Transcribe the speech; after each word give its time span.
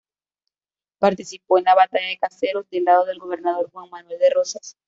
Participó 0.97 1.59
en 1.59 1.65
la 1.65 1.75
Batalla 1.75 2.07
de 2.07 2.17
Caseros 2.17 2.67
del 2.71 2.85
lado 2.85 3.05
del 3.05 3.19
gobernador 3.19 3.69
Juan 3.69 3.87
Manuel 3.91 4.17
de 4.17 4.31
Rosas. 4.31 4.75